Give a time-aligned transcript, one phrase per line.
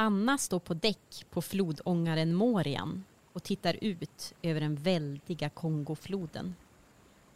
[0.00, 6.54] Anna står på däck på flodångaren Morian och tittar ut över den väldiga Kongofloden.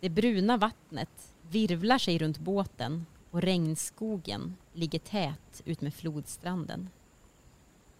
[0.00, 6.88] Det bruna vattnet virvlar sig runt båten och regnskogen ligger tät utmed flodstranden.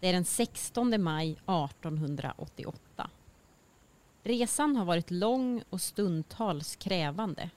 [0.00, 3.10] Det är den 16 maj 1888.
[4.22, 7.50] Resan har varit lång och stundtals krävande.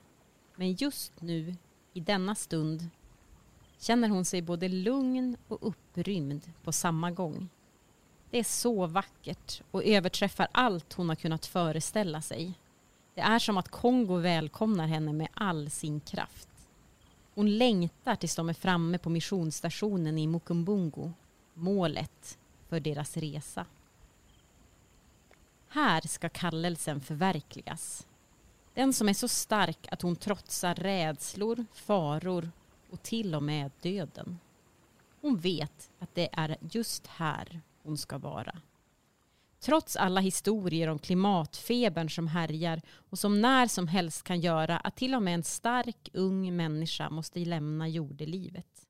[0.56, 1.56] Men just nu,
[1.94, 2.90] i denna stund,
[3.80, 7.50] känner hon sig både lugn och upprymd på samma gång.
[8.30, 12.54] Det är så vackert och överträffar allt hon har kunnat föreställa sig.
[13.14, 16.50] Det är som att Kongo välkomnar henne med all sin kraft.
[17.34, 21.12] Hon längtar tills de är framme på missionsstationen i Mukumbungu,
[21.54, 22.38] målet
[22.70, 23.66] för deras resa.
[25.68, 28.08] Här ska kallelsen förverkligas.
[28.74, 32.52] Den som är så stark att hon trotsar rädslor, faror
[32.96, 34.40] och till och med döden.
[35.22, 38.62] Hon vet att det är just här hon ska vara.
[39.60, 44.96] Trots alla historier om klimatfebern som härjar och som när som helst kan göra att
[44.96, 48.88] till och med en stark ung människa måste lämna jordelivet.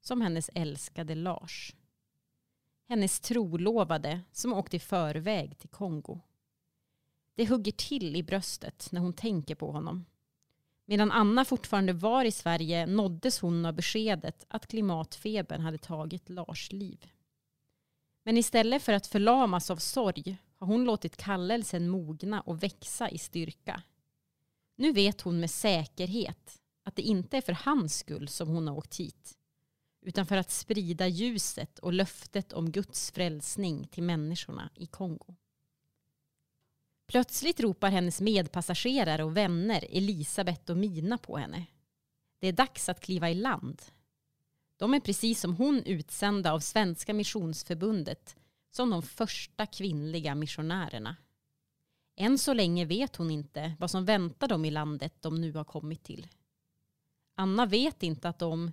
[0.00, 1.74] Som hennes älskade Lars.
[2.88, 6.20] Hennes trolovade som åkte i förväg till Kongo.
[7.34, 10.04] Det hugger till i bröstet när hon tänker på honom.
[10.90, 16.72] Medan Anna fortfarande var i Sverige nåddes hon av beskedet att klimatfebern hade tagit Lars
[16.72, 17.06] liv.
[18.24, 23.18] Men istället för att förlamas av sorg har hon låtit kallelsen mogna och växa i
[23.18, 23.82] styrka.
[24.76, 28.76] Nu vet hon med säkerhet att det inte är för hans skull som hon har
[28.76, 29.38] åkt hit
[30.02, 35.36] utan för att sprida ljuset och löftet om Guds frälsning till människorna i Kongo.
[37.10, 41.66] Plötsligt ropar hennes medpassagerare och vänner Elisabeth och Mina på henne.
[42.38, 43.82] Det är dags att kliva i land.
[44.76, 48.36] De är precis som hon utsända av Svenska Missionsförbundet
[48.70, 51.16] som de första kvinnliga missionärerna.
[52.16, 55.64] Än så länge vet hon inte vad som väntar dem i landet de nu har
[55.64, 56.28] kommit till.
[57.34, 58.72] Anna vet inte att de,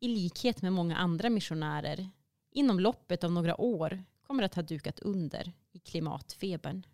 [0.00, 2.10] i likhet med många andra missionärer,
[2.50, 6.86] inom loppet av några år kommer att ha dukat under i klimatfebern.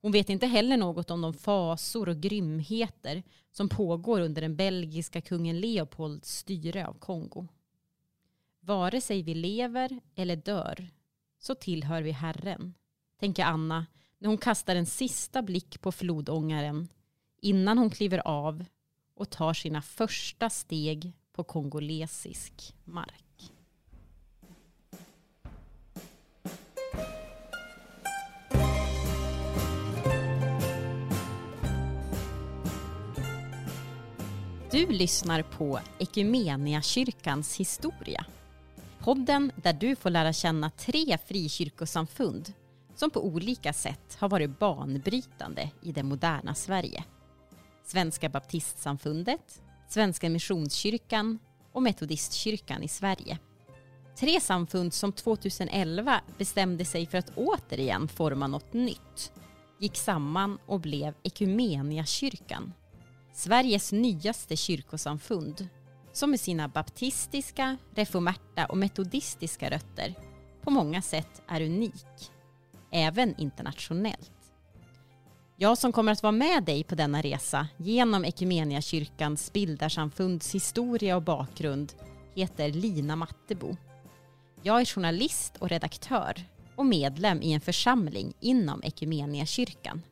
[0.00, 5.20] Hon vet inte heller något om de fasor och grymheter som pågår under den belgiska
[5.20, 7.48] kungen Leopolds styre av Kongo.
[8.60, 10.88] Vare sig vi lever eller dör
[11.38, 12.74] så tillhör vi Herren,
[13.20, 13.86] tänker Anna
[14.18, 16.88] när hon kastar en sista blick på flodångaren
[17.40, 18.64] innan hon kliver av
[19.14, 23.27] och tar sina första steg på kongolesisk mark.
[34.70, 35.80] Du lyssnar på
[36.82, 38.24] kyrkans historia.
[38.98, 42.52] Podden där du får lära känna tre frikyrkosamfund
[42.94, 47.04] som på olika sätt har varit banbrytande i det moderna Sverige.
[47.84, 51.38] Svenska baptistsamfundet, Svenska Missionskyrkan
[51.72, 53.38] och Metodistkyrkan i Sverige.
[54.16, 59.32] Tre samfund som 2011 bestämde sig för att återigen forma något nytt,
[59.78, 61.14] gick samman och blev
[62.06, 62.72] kyrkan
[63.38, 65.68] Sveriges nyaste kyrkosamfund
[66.12, 70.14] som med sina baptistiska, reformerta och metodistiska rötter
[70.62, 72.32] på många sätt är unik,
[72.92, 74.52] även internationellt.
[75.56, 81.22] Jag som kommer att vara med dig på denna resa genom Equmeniakyrkans bildarsamfunds historia och
[81.22, 81.92] bakgrund
[82.34, 83.76] heter Lina Mattebo.
[84.62, 86.44] Jag är journalist och redaktör
[86.76, 90.02] och medlem i en församling inom Ekumeniakyrkan.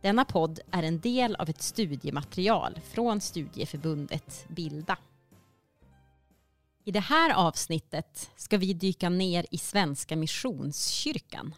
[0.00, 4.96] Denna podd är en del av ett studiematerial från studieförbundet Bilda.
[6.84, 11.54] I det här avsnittet ska vi dyka ner i Svenska Missionskyrkan.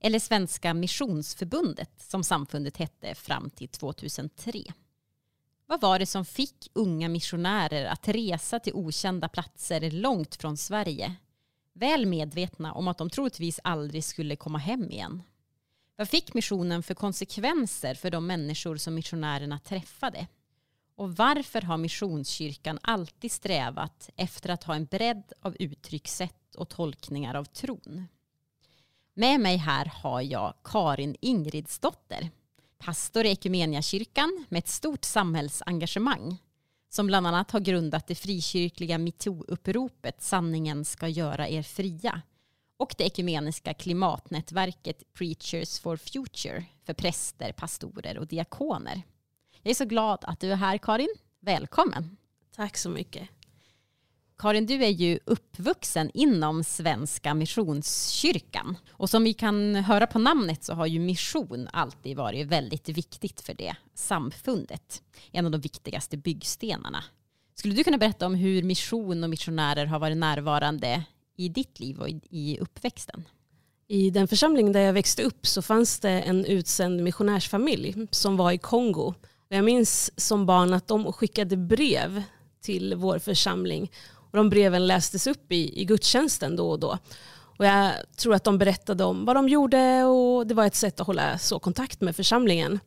[0.00, 4.62] Eller Svenska Missionsförbundet som samfundet hette fram till 2003.
[5.66, 11.14] Vad var det som fick unga missionärer att resa till okända platser långt från Sverige?
[11.72, 15.22] Väl medvetna om att de troligtvis aldrig skulle komma hem igen.
[16.02, 20.26] Vad fick missionen för konsekvenser för de människor som missionärerna träffade?
[20.96, 27.34] Och varför har Missionskyrkan alltid strävat efter att ha en bredd av uttryckssätt och tolkningar
[27.34, 28.06] av tron?
[29.14, 32.30] Med mig här har jag Karin Ingridsdotter,
[32.78, 36.38] pastor i kyrkan med ett stort samhällsengagemang
[36.88, 42.22] som bland annat har grundat det frikyrkliga metoo-uppropet Sanningen ska göra er fria
[42.82, 49.02] och det ekumeniska klimatnätverket Preachers for Future för präster, pastorer och diakoner.
[49.62, 51.14] Jag är så glad att du är här Karin.
[51.40, 52.16] Välkommen.
[52.56, 53.28] Tack så mycket.
[54.38, 58.78] Karin, du är ju uppvuxen inom Svenska Missionskyrkan.
[58.90, 63.40] Och som vi kan höra på namnet så har ju mission alltid varit väldigt viktigt
[63.40, 65.02] för det samfundet.
[65.30, 67.04] En av de viktigaste byggstenarna.
[67.54, 71.04] Skulle du kunna berätta om hur mission och missionärer har varit närvarande
[71.36, 73.24] i ditt liv och i uppväxten?
[73.88, 78.52] I den församling där jag växte upp så fanns det en utsänd missionärsfamilj som var
[78.52, 79.14] i Kongo.
[79.48, 82.22] Jag minns som barn att de skickade brev
[82.60, 83.92] till vår församling
[84.30, 86.98] och de breven lästes upp i, i gudstjänsten då och då.
[87.58, 91.00] Och jag tror att de berättade om vad de gjorde och det var ett sätt
[91.00, 92.80] att hålla så kontakt med församlingen.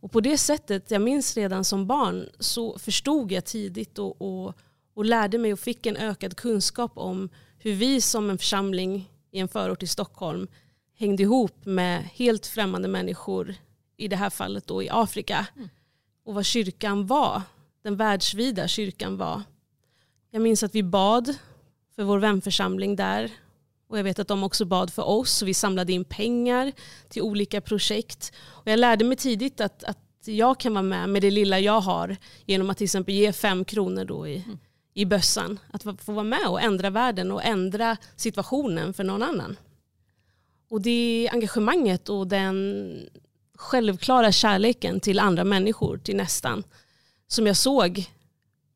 [0.00, 4.54] Och på det sättet, jag minns redan som barn, så förstod jag tidigt och, och,
[4.94, 7.28] och lärde mig och fick en ökad kunskap om
[7.64, 10.48] hur vi som en församling i en förort i Stockholm
[10.98, 13.54] hängde ihop med helt främmande människor,
[13.96, 15.46] i det här fallet då i Afrika.
[15.56, 15.68] Mm.
[16.24, 17.42] Och vad kyrkan var,
[17.82, 19.42] den världsvida kyrkan var.
[20.30, 21.34] Jag minns att vi bad
[21.96, 23.30] för vår vänförsamling där.
[23.88, 25.42] Och jag vet att de också bad för oss.
[25.42, 26.72] Och vi samlade in pengar
[27.08, 28.32] till olika projekt.
[28.46, 31.80] Och jag lärde mig tidigt att, att jag kan vara med med det lilla jag
[31.80, 32.16] har
[32.46, 34.58] genom att till exempel ge fem kronor då i, mm
[34.94, 35.58] i bössan.
[35.70, 39.56] Att få vara med och ändra världen och ändra situationen för någon annan.
[40.68, 43.08] Och det engagemanget och den
[43.54, 46.64] självklara kärleken till andra människor, till nästan,
[47.26, 48.10] som jag såg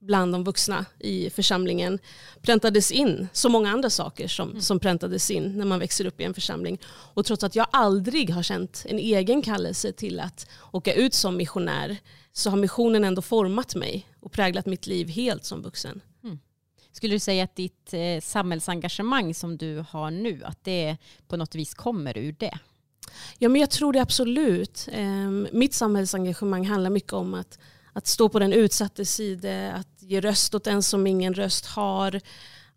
[0.01, 1.99] bland de vuxna i församlingen
[2.43, 4.63] präntades in, så många andra saker som, mm.
[4.63, 6.79] som präntades in när man växer upp i en församling.
[7.15, 11.37] Och trots att jag aldrig har känt en egen kallelse till att åka ut som
[11.37, 11.97] missionär
[12.33, 16.01] så har missionen ändå format mig och präglat mitt liv helt som vuxen.
[16.25, 16.39] Mm.
[16.93, 20.97] Skulle du säga att ditt eh, samhällsengagemang som du har nu, att det
[21.29, 22.59] på något vis kommer ur det?
[23.39, 24.89] Ja men jag tror det absolut.
[24.93, 27.59] Eh, mitt samhällsengagemang handlar mycket om att
[27.99, 32.21] att stå på den utsattes sida, att ge röst åt den som ingen röst har,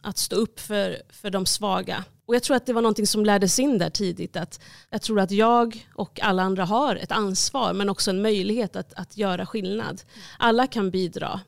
[0.01, 2.03] att stå upp för, för de svaga.
[2.25, 4.35] Och jag tror att det var någonting som lärdes in där tidigt.
[4.35, 4.59] Att
[4.89, 8.94] jag tror att jag och alla andra har ett ansvar men också en möjlighet att,
[8.94, 10.01] att göra skillnad.
[10.39, 11.39] Alla kan bidra.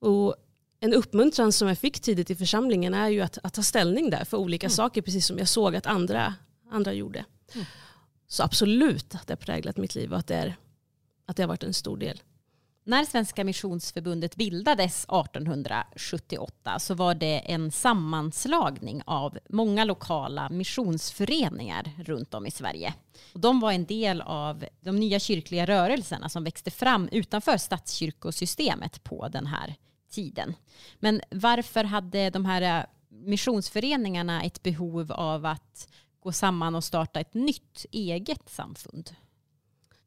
[0.00, 0.36] Och
[0.80, 4.24] en uppmuntran som jag fick tidigt i församlingen är ju att, att ta ställning där
[4.24, 4.74] för olika mm.
[4.74, 6.34] saker precis som jag såg att andra,
[6.70, 7.24] andra gjorde.
[7.54, 7.66] Mm.
[8.28, 10.56] Så absolut att det har präglat mitt liv och att det, är,
[11.26, 12.22] att det har varit en stor del.
[12.86, 22.34] När Svenska Missionsförbundet bildades 1878 så var det en sammanslagning av många lokala missionsföreningar runt
[22.34, 22.94] om i Sverige.
[23.32, 29.04] Och de var en del av de nya kyrkliga rörelserna som växte fram utanför statskyrkosystemet
[29.04, 29.74] på den här
[30.10, 30.54] tiden.
[30.98, 35.88] Men varför hade de här eh, missionsföreningarna ett behov av att
[36.20, 39.10] gå samman och starta ett nytt eget samfund?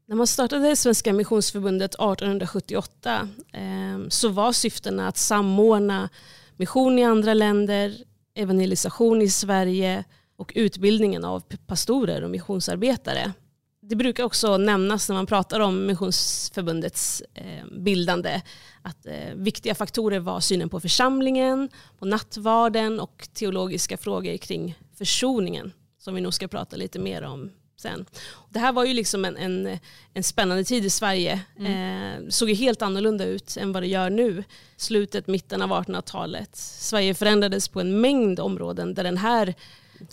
[0.09, 6.09] När man startade Svenska Missionsförbundet 1878 eh, så var syftena att samordna
[6.57, 7.97] mission i andra länder,
[8.35, 10.03] evangelisation i Sverige
[10.37, 13.33] och utbildningen av pastorer och missionsarbetare.
[13.81, 18.41] Det brukar också nämnas när man pratar om Missionsförbundets eh, bildande
[18.81, 21.69] att eh, viktiga faktorer var synen på församlingen,
[21.99, 27.51] på nattvarden och teologiska frågor kring försoningen som vi nog ska prata lite mer om
[27.77, 28.05] sen.
[28.49, 29.79] Det här var ju liksom en, en,
[30.13, 31.41] en spännande tid i Sverige.
[31.59, 32.25] Mm.
[32.25, 34.43] Eh, såg ju helt annorlunda ut än vad det gör nu.
[34.77, 36.55] Slutet, mitten av 1800-talet.
[36.55, 39.55] Sverige förändrades på en mängd områden där den här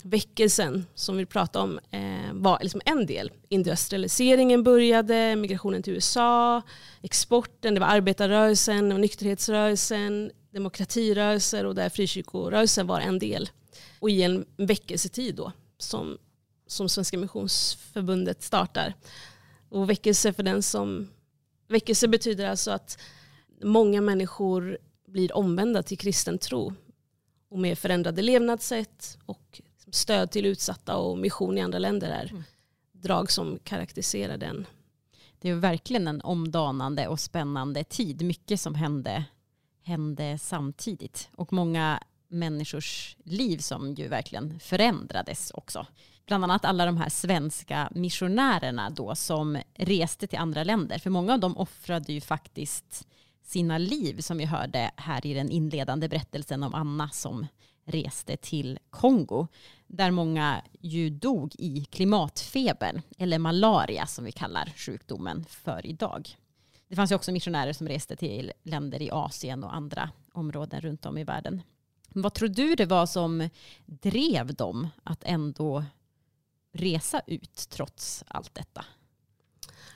[0.03, 3.31] väckelsen som vi pratar om eh, var liksom en del.
[3.49, 6.61] Industrialiseringen började, migrationen till USA,
[7.01, 13.49] exporten, det var arbetarrörelsen, det var nykterhetsrörelsen, demokratirörelser och där frikyrkorörelsen var en del.
[13.99, 16.17] Och i en väckelsetid då som
[16.67, 18.93] som Svenska Missionsförbundet startar.
[19.69, 21.07] Och väckelse för den som...
[21.67, 22.99] Väckelse betyder alltså att
[23.63, 26.73] många människor blir omvända till kristen tro.
[27.49, 32.43] Och med förändrade levnadssätt och stöd till utsatta och mission i andra länder är mm.
[32.91, 34.67] drag som karaktäriserar den.
[35.41, 38.21] Det är verkligen en omdanande och spännande tid.
[38.21, 39.25] Mycket som hände,
[39.83, 41.29] hände samtidigt.
[41.35, 45.87] Och många människors liv som ju verkligen förändrades också
[46.25, 50.99] bland annat alla de här svenska missionärerna då som reste till andra länder.
[50.99, 53.07] För många av dem offrade ju faktiskt
[53.43, 57.47] sina liv som vi hörde här i den inledande berättelsen om Anna som
[57.85, 59.47] reste till Kongo
[59.87, 66.29] där många ju dog i klimatfeber eller malaria som vi kallar sjukdomen för idag.
[66.87, 71.05] Det fanns ju också missionärer som reste till länder i Asien och andra områden runt
[71.05, 71.61] om i världen.
[72.09, 73.49] Vad tror du det var som
[73.85, 75.83] drev dem att ändå
[76.75, 78.85] resa ut trots allt detta?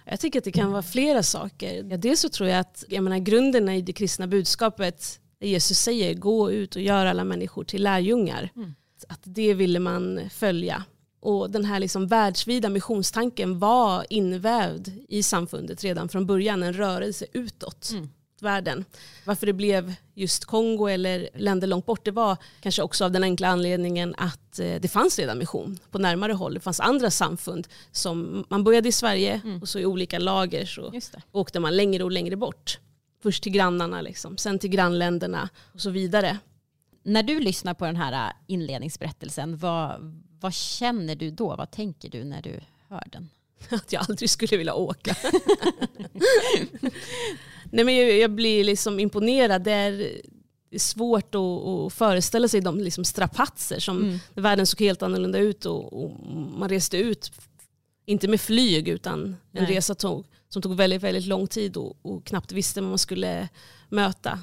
[0.06, 1.84] Jag tycker att det kan vara flera saker.
[1.90, 5.80] Ja, dels så tror jag att jag menar, grunderna i det kristna budskapet där Jesus
[5.80, 8.50] säger gå ut och gör alla människor till lärjungar.
[8.56, 8.76] Mm.
[9.08, 10.84] Att det ville man följa.
[11.22, 17.26] Och den här liksom världsvida missionstanken var invävd i samfundet redan från början, en rörelse
[17.34, 17.90] utåt.
[17.94, 18.10] Mm
[18.44, 18.86] världen.
[19.26, 23.24] Varför det blev just Kongo eller länder långt bort det var kanske också av den
[23.24, 26.54] enkla anledningen att eh, det fanns redan mission på närmare håll.
[26.54, 29.62] Det fanns andra samfund som man började i Sverige mm.
[29.62, 30.94] och så i olika lager så
[31.32, 32.80] åkte man längre och längre bort.
[33.24, 36.38] Först till grannarna, liksom, sen till grannländerna och så vidare.
[37.04, 41.56] När du lyssnar på den här äh, inledningsberättelsen, vad, vad känner du då?
[41.56, 43.30] Vad tänker du när du hör den?
[43.70, 45.16] Att jag aldrig skulle vilja åka.
[47.72, 49.64] Nej, men jag, jag, blir liksom imponerad.
[49.64, 50.22] Det är
[50.78, 54.20] svårt att, att föreställa sig de liksom strapatser som mm.
[54.34, 56.12] världen såg helt annorlunda ut och, och,
[56.60, 57.32] man reste ut,
[58.06, 59.76] inte med flyg utan en Nej.
[59.76, 63.50] resa tog, som tog väldigt, väldigt lång tid och, och knappt visste vad man skulle
[63.90, 64.40] möta.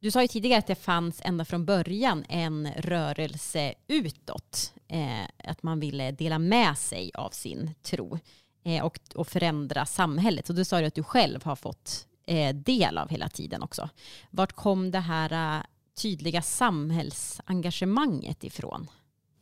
[0.00, 4.72] Du sa ju tidigare att det fanns ända från början en rörelse utåt.
[4.88, 8.18] Eh, att man ville dela med sig av sin tro
[8.64, 10.48] eh, och, och förändra samhället.
[10.48, 12.06] Och du sa ju att du själv har fått
[12.54, 13.88] del av hela tiden också.
[14.30, 15.64] Vart kom det här uh,
[16.02, 18.90] tydliga samhällsengagemanget ifrån?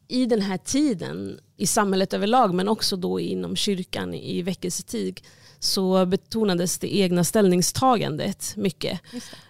[0.09, 5.21] I den här tiden, i samhället överlag, men också då inom kyrkan i väckelsetid,
[5.59, 9.01] så betonades det egna ställningstagandet mycket.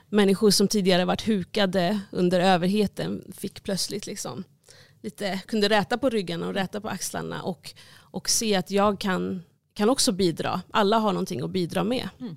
[0.09, 4.45] Människor som tidigare varit hukade under överheten fick plötsligt liksom
[5.02, 9.42] lite, kunde räta på ryggarna och räta på axlarna och, och se att jag kan,
[9.75, 10.61] kan också bidra.
[10.71, 12.09] Alla har någonting att bidra med.
[12.21, 12.37] Mm.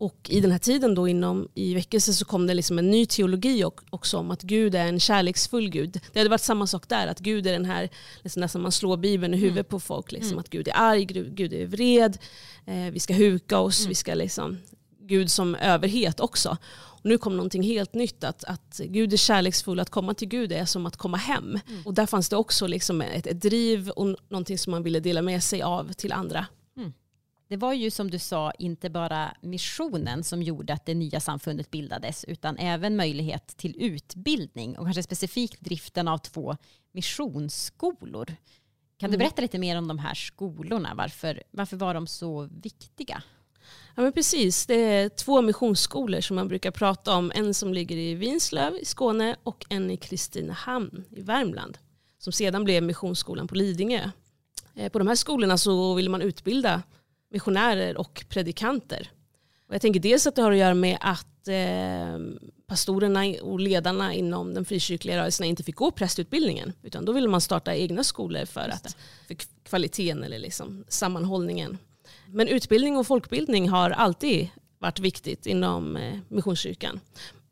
[0.00, 3.06] Och i den här tiden då inom, i väckelse så kom det liksom en ny
[3.06, 6.00] teologi också om att Gud är en kärleksfull Gud.
[6.12, 7.88] Det hade varit samma sak där, att Gud är den här,
[8.22, 9.44] liksom nästan man slår Bibeln i mm.
[9.44, 9.70] huvudet mm.
[9.70, 10.12] på folk.
[10.12, 10.38] Liksom, mm.
[10.38, 12.18] Att Gud är arg, Gud är vred,
[12.66, 13.88] eh, vi ska huka oss, mm.
[13.88, 14.58] vi ska liksom,
[15.00, 16.56] Gud som överhet också.
[16.72, 20.52] Och nu kom någonting helt nytt, att, att Gud är kärleksfull, att komma till Gud
[20.52, 21.58] är som att komma hem.
[21.68, 21.86] Mm.
[21.86, 25.22] Och där fanns det också liksom ett, ett driv och någonting som man ville dela
[25.22, 26.46] med sig av till andra.
[27.50, 31.70] Det var ju som du sa inte bara missionen som gjorde att det nya samfundet
[31.70, 36.56] bildades utan även möjlighet till utbildning och kanske specifikt driften av två
[36.92, 38.26] missionsskolor.
[38.96, 39.18] Kan du mm.
[39.18, 40.94] berätta lite mer om de här skolorna?
[40.94, 43.22] Varför, varför var de så viktiga?
[43.94, 44.66] Ja, men precis.
[44.66, 47.32] Det är två missionsskolor som man brukar prata om.
[47.34, 51.78] En som ligger i Vinslöv i Skåne och en i Kristinehamn i Värmland.
[52.18, 54.10] Som sedan blev Missionsskolan på Lidingö.
[54.74, 56.82] Eh, på de här skolorna så vill man utbilda
[57.30, 59.10] missionärer och predikanter.
[59.68, 62.18] Och jag tänker dels att det har att göra med att eh,
[62.66, 66.72] pastorerna och ledarna inom den frikyrkliga rörelsen inte fick gå prästutbildningen.
[66.82, 68.96] Utan då ville man starta egna skolor för, att,
[69.26, 71.78] för kvaliteten eller liksom sammanhållningen.
[72.26, 77.00] Men utbildning och folkbildning har alltid varit viktigt inom eh, Missionskyrkan.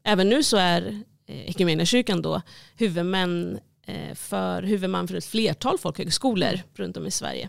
[0.02, 2.42] Även nu så är eh, kyrkan då
[2.76, 7.48] huvudmän eh, för, huvudman för ett flertal folkhögskolor runt om i Sverige.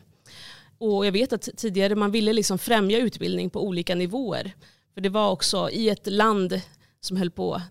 [0.79, 4.53] Och jag vet att tidigare man ville liksom främja utbildning på olika nivåer.
[4.93, 6.61] För det var också i ett land
[7.01, 7.61] som höll på att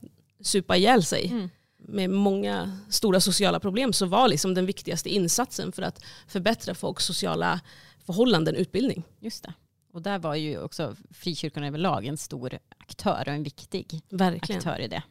[0.41, 1.51] supa ihjäl sig mm.
[1.79, 7.05] med många stora sociala problem så var liksom den viktigaste insatsen för att förbättra folks
[7.05, 7.61] sociala
[8.07, 9.03] förhållanden utbildning.
[9.21, 9.53] Just det.
[9.93, 14.59] Och där var ju också frikyrkan överlag en stor aktör och en viktig Verkligen.
[14.59, 15.03] aktör i det.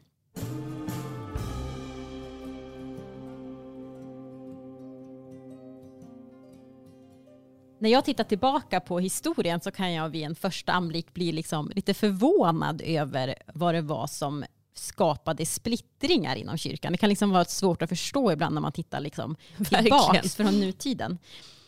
[7.78, 11.72] När jag tittar tillbaka på historien så kan jag vid en första anblick bli liksom
[11.74, 14.44] lite förvånad över vad det var som
[14.74, 16.92] skapade splittringar inom kyrkan.
[16.92, 19.36] Det kan liksom vara svårt att förstå ibland när man tittar liksom
[19.68, 21.18] tillbaka från nutiden.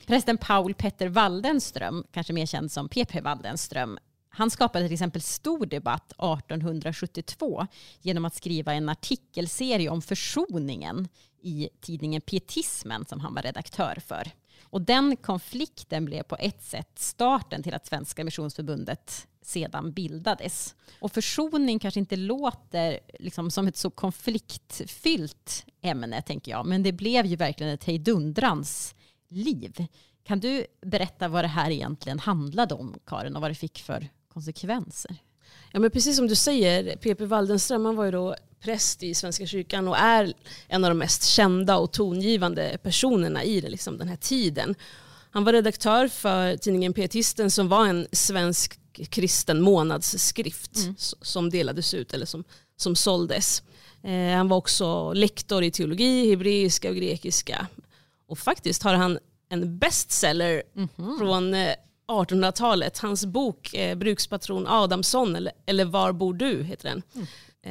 [0.07, 3.99] Prästen Paul Petter Waldenström, kanske mer känd som PP Waldenström,
[4.29, 7.67] han skapade till exempel stor debatt 1872
[8.03, 11.09] genom att skriva en artikelserie om försoningen
[11.43, 14.31] i tidningen Pietismen som han var redaktör för.
[14.63, 20.75] Och den konflikten blev på ett sätt starten till att Svenska Missionsförbundet sedan bildades.
[21.01, 26.67] Och försoning kanske inte låter liksom som ett så konfliktfyllt ämne, tänker jag.
[26.67, 28.95] Men det blev ju verkligen ett hejdundrans
[29.29, 29.87] liv.
[30.25, 34.09] Kan du berätta vad det här egentligen handlade om, Karin, och vad det fick för
[34.29, 35.17] konsekvenser?
[35.73, 37.25] Ja, men precis som du säger, P.P.
[37.25, 40.33] Waldenström var ju då präst i Svenska kyrkan och är
[40.69, 44.75] en av de mest kända och tongivande personerna i liksom, den här tiden.
[45.31, 50.95] Han var redaktör för tidningen Pietisten som var en svensk kristen månadsskrift mm.
[50.99, 52.45] som delades ut eller som,
[52.77, 53.63] som såldes.
[54.03, 57.67] Eh, han var också lektor i teologi, hebreiska och grekiska.
[58.27, 61.19] Och faktiskt har han en bestseller mm -hmm.
[61.19, 61.55] från
[62.11, 62.97] 1800-talet.
[62.97, 67.03] Eh, Hans bok eh, Brukspatron Adamsson eller, eller Var bor du heter den.
[67.15, 67.27] Mm.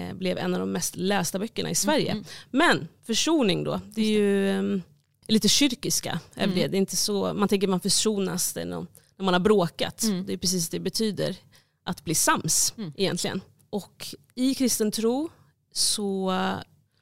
[0.09, 2.11] eh, blev en av de mest lästa böckerna i Sverige.
[2.11, 2.23] Mm.
[2.51, 4.81] Men försoning då, det är ju um,
[5.27, 6.19] lite kyrkiska.
[6.35, 6.55] Mm.
[6.55, 6.67] Det.
[6.67, 6.77] det.
[6.77, 8.85] är inte så, man tänker man försonas när, när
[9.17, 10.03] man har bråkat.
[10.03, 10.25] Mm.
[10.25, 11.35] Det är precis det det betyder
[11.83, 12.93] att bli sams mm.
[12.97, 13.41] egentligen.
[13.69, 15.29] Och i kristen tro
[15.73, 16.33] så,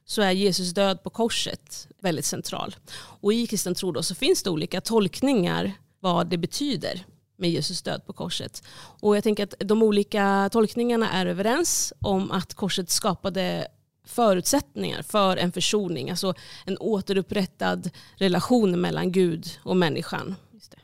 [0.06, 2.76] så är Jesus död på korset väldigt central.
[2.98, 7.06] Och i kristen tro då så finns det olika tolkningar vad det betyder
[7.38, 8.64] med Jesus död på korset.
[8.78, 13.68] Och jag tänker att de olika tolkningarna är överens om att korset skapade
[14.06, 16.34] förutsättningar för en försoning, alltså
[16.66, 20.36] en återupprättad relation mellan Gud och människan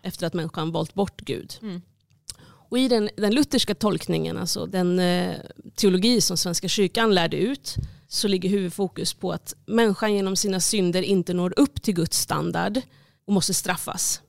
[0.01, 1.53] efter att människan valt bort Gud.
[1.61, 1.81] Mm.
[2.73, 5.35] Och I den, den lutherska tolkningen, alltså den eh,
[5.75, 7.75] teologi som Svenska kyrkan lärde ut,
[8.07, 12.81] så ligger huvudfokus på att människan genom sina synder inte når upp till Guds standard
[13.25, 14.21] och måste straffas.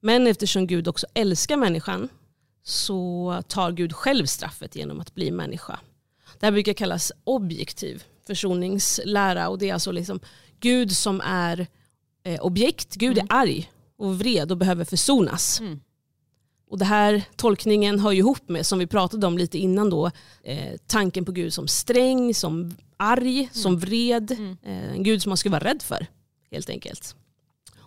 [0.00, 2.08] Men eftersom Gud också älskar människan
[2.62, 5.78] så tar Gud själv straffet genom att bli människa.
[6.38, 10.20] Det här brukar kallas objektiv försoningslära och det är alltså liksom
[10.60, 11.66] Gud som är
[12.24, 13.26] eh, objekt, Gud mm.
[13.30, 15.60] är arg och vred och behöver försonas.
[15.60, 15.80] Mm.
[16.68, 20.10] Och det här tolkningen hör ju ihop med, som vi pratade om lite innan då,
[20.42, 23.50] eh, tanken på Gud som sträng, som arg, mm.
[23.52, 24.30] som vred.
[24.30, 24.56] Mm.
[24.62, 26.06] Eh, en Gud som man skulle vara rädd för
[26.50, 27.16] helt enkelt.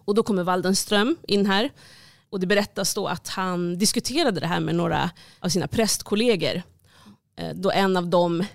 [0.10, 1.70] Och då kommer Waldenström in här.
[2.30, 6.62] Och det berättas då att han diskuterade det här med några av sina prästkollegor.
[7.36, 8.46] Eh, då en av dem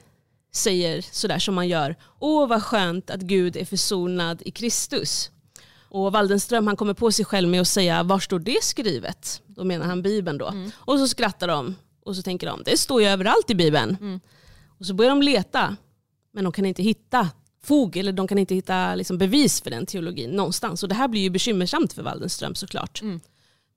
[0.53, 5.31] säger sådär som man gör, åh vad skönt att Gud är försonad i Kristus.
[5.89, 9.43] Och Waldenström han kommer på sig själv med att säga, var står det skrivet?
[9.47, 10.49] Då menar han Bibeln då.
[10.49, 10.71] Mm.
[10.77, 13.97] Och så skrattar de och så tänker de, det står ju överallt i Bibeln.
[14.01, 14.21] Mm.
[14.79, 15.77] Och så börjar de leta,
[16.33, 17.29] men de kan inte hitta
[17.65, 20.83] fog eller de kan inte hitta liksom, bevis för den teologin någonstans.
[20.83, 23.03] Och det här blir ju bekymmersamt för Waldenström såklart.
[23.03, 23.21] Mm.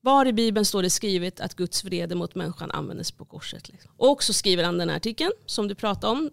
[0.01, 3.69] Var i Bibeln står det skrivet att Guds vrede mot människan användes på korset?
[3.69, 3.91] Liksom.
[3.97, 6.31] Och så skriver han den här artikeln som du pratade om,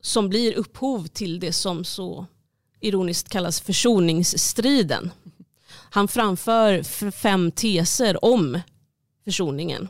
[0.00, 2.26] som blir upphov till det som så
[2.80, 5.10] ironiskt kallas försoningsstriden.
[5.90, 8.60] Han framför fem teser om
[9.24, 9.88] försoningen.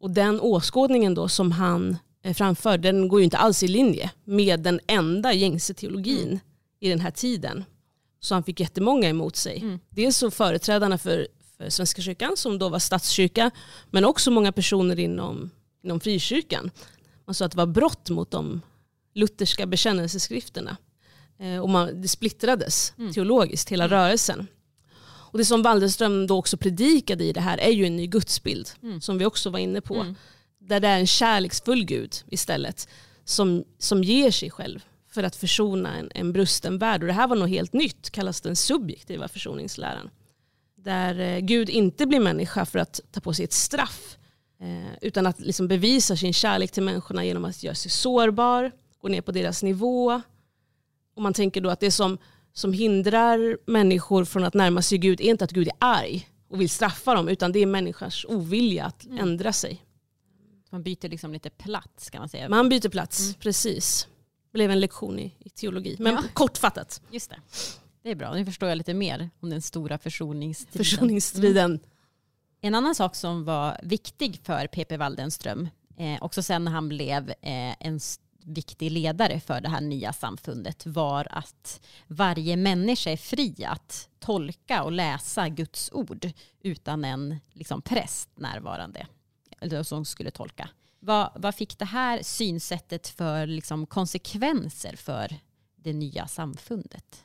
[0.00, 1.96] Och den åskådningen då som han
[2.32, 6.40] framför den går ju inte alls i linje med den enda gängse teologin mm.
[6.80, 7.64] i den här tiden.
[8.20, 9.58] Så han fick jättemånga emot sig.
[9.60, 9.78] Mm.
[9.90, 13.50] Dels så företrädarna för, för Svenska kyrkan som då var statskyrka
[13.90, 15.50] men också många personer inom,
[15.82, 16.70] inom frikyrkan.
[17.26, 18.60] Man sa att det var brott mot de
[19.14, 20.76] lutherska bekännelseskrifterna.
[21.38, 23.12] Eh, och man, det splittrades mm.
[23.12, 23.98] teologiskt, hela mm.
[23.98, 24.46] rörelsen.
[25.34, 28.70] Och det som Waldenström då också predikade i det här är ju en ny gudsbild,
[28.82, 29.00] mm.
[29.00, 30.14] som vi också var inne på.
[30.66, 32.88] Där det är en kärleksfull Gud istället,
[33.24, 37.02] som, som ger sig själv för att försona en, en brusten värld.
[37.02, 40.10] Och det här var något helt nytt, kallas den subjektiva försoningsläran.
[40.76, 44.16] Där eh, Gud inte blir människa för att ta på sig ett straff,
[44.60, 49.08] eh, utan att liksom bevisa sin kärlek till människorna genom att göra sig sårbar, gå
[49.08, 50.22] ner på deras nivå,
[51.16, 52.18] och man tänker då att det som,
[52.52, 56.60] som hindrar människor från att närma sig Gud är inte att Gud är arg och
[56.60, 59.18] vill straffa dem utan det är människors ovilja att mm.
[59.18, 59.84] ändra sig.
[60.74, 62.48] Man byter liksom lite plats kan man säga.
[62.48, 63.34] Man byter plats, mm.
[63.34, 64.08] precis.
[64.52, 65.96] Det blev en lektion i, i teologi.
[65.98, 66.22] Men ja.
[66.32, 67.02] kortfattat.
[67.10, 67.36] Just det.
[68.02, 70.84] Det är bra, nu förstår jag lite mer om den stora försoningsstriden.
[70.84, 71.70] försoningsstriden.
[71.70, 71.80] Mm.
[72.60, 74.96] En annan sak som var viktig för P.P.
[74.96, 78.00] Waldenström, eh, också sen när han blev eh, en
[78.44, 84.82] viktig ledare för det här nya samfundet var att varje människa är fri att tolka
[84.82, 86.30] och läsa Guds ord
[86.62, 89.06] utan en liksom, präst närvarande
[89.64, 90.68] eller som skulle tolka.
[91.00, 95.36] Vad, vad fick det här synsättet för liksom, konsekvenser för
[95.76, 97.24] det nya samfundet?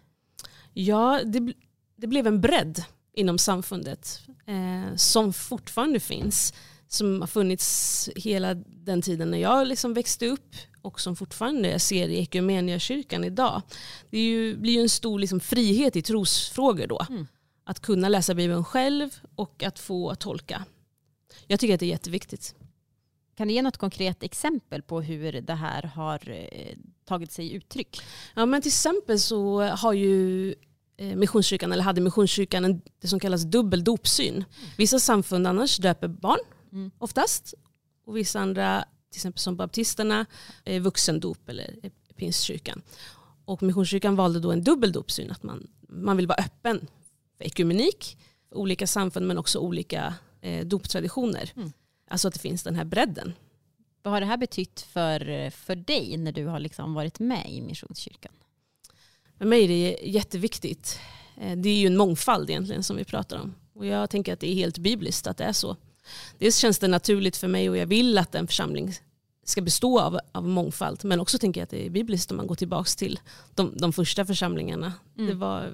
[0.73, 1.53] Ja, det,
[1.95, 6.53] det blev en bredd inom samfundet eh, som fortfarande finns
[6.91, 11.81] som har funnits hela den tiden när jag liksom växte upp och som fortfarande jag
[11.81, 13.61] ser i Ekumeniakyrkan idag.
[14.09, 17.05] Det ju, blir ju en stor liksom frihet i trosfrågor då.
[17.09, 17.27] Mm.
[17.63, 20.65] Att kunna läsa Bibeln själv och att få tolka.
[21.51, 22.55] Jag tycker att det är jätteviktigt.
[23.37, 28.01] Kan du ge något konkret exempel på hur det här har eh, tagit sig uttryck?
[28.35, 30.55] Ja, men till exempel så har ju
[30.97, 34.45] eh, Missionskyrkan, eller hade Missionskyrkan en, det som kallas dubbel dopsyn.
[34.77, 36.39] Vissa samfund annars döper barn
[36.71, 36.91] mm.
[36.97, 37.53] oftast.
[38.05, 40.25] Och vissa andra, till exempel som baptisterna,
[40.65, 41.75] är vuxendop eller
[42.15, 42.81] pingstkyrkan.
[43.45, 46.87] Och Missionskyrkan valde då en dubbel dopsyn, att man, man vill vara öppen
[47.37, 48.17] för ekumenik,
[48.51, 51.51] olika samfund men också olika eh, doptraditioner.
[51.55, 51.73] Mm.
[52.07, 53.33] Alltså att det finns den här bredden.
[54.01, 57.61] Vad har det här betytt för, för dig när du har liksom varit med i
[57.61, 58.31] Missionskyrkan?
[59.37, 60.99] För mig är det jätteviktigt.
[61.37, 63.55] Eh, det är ju en mångfald egentligen som vi pratar om.
[63.73, 65.77] Och jag tänker att det är helt bibliskt att det är så.
[66.37, 68.93] Dels känns det naturligt för mig och jag vill att en församling
[69.45, 71.05] ska bestå av, av mångfald.
[71.05, 73.19] Men också tänker jag att det är bibliskt om man går tillbaka till
[73.55, 74.93] de, de första församlingarna.
[75.17, 75.29] Mm.
[75.29, 75.73] Det var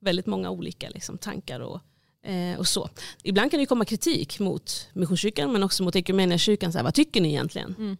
[0.00, 1.80] väldigt många olika liksom, tankar och,
[2.22, 2.90] eh, och så.
[3.22, 6.72] Ibland kan det komma kritik mot Missionskyrkan men också mot Equmeniakyrkan.
[6.72, 7.74] Vad tycker ni egentligen?
[7.78, 7.96] Mm.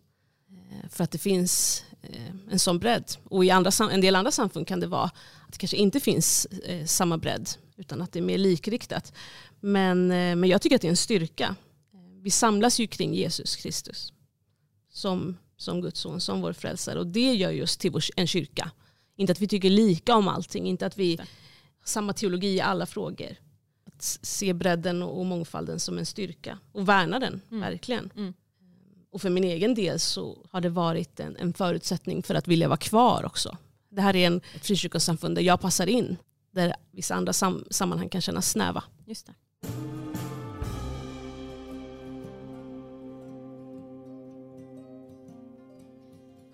[0.50, 3.04] Eh, för att det finns eh, en sån bredd.
[3.24, 6.46] Och i andra, en del andra samfund kan det vara att det kanske inte finns
[6.46, 9.12] eh, samma bredd utan att det är mer likriktat.
[9.61, 11.56] Men, eh, men jag tycker att det är en styrka.
[12.22, 14.12] Vi samlas ju kring Jesus Kristus
[14.92, 16.98] som, som Guds son, som vår frälsare.
[16.98, 18.70] Och det gör just till vår, en kyrka.
[19.16, 21.26] Inte att vi tycker lika om allting, inte att vi har
[21.85, 23.37] samma teologi i alla frågor.
[24.02, 27.60] Att se bredden och mångfalden som en styrka och värna den, mm.
[27.60, 28.10] verkligen.
[28.16, 28.34] Mm.
[29.10, 32.68] Och för min egen del så har det varit en, en förutsättning för att vilja
[32.68, 33.56] vara kvar också.
[33.90, 36.16] Det här är en, frikyrkosamfund där jag passar in.
[36.50, 38.84] Där vissa andra sam sammanhang kan kännas snäva.
[39.06, 39.34] Just det.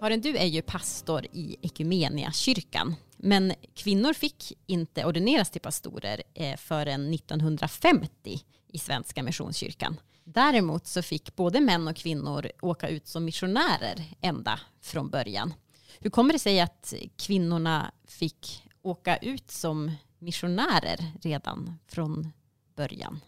[0.00, 2.94] Karin, du är ju pastor i Ekumeniakyrkan.
[3.18, 10.00] Men kvinnor fick inte ordineras till pastorer eh, förrän 1950 i Svenska Missionskyrkan.
[10.24, 15.54] Däremot så fick både män och kvinnor åka ut som missionärer ända från början.
[16.00, 22.32] Hur kommer det sig att kvinnorna fick åka ut som missionärer redan från
[22.76, 23.20] början?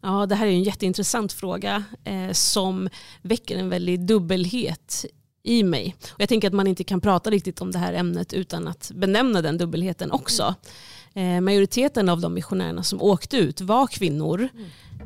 [0.00, 2.88] Ja, det här är en jätteintressant fråga eh, som
[3.22, 5.04] väcker en väldig dubbelhet
[5.42, 5.96] i mig.
[6.08, 8.90] Och jag tänker att man inte kan prata riktigt om det här ämnet utan att
[8.94, 10.54] benämna den dubbelheten också.
[11.14, 14.48] Eh, majoriteten av de missionärerna som åkte ut var kvinnor.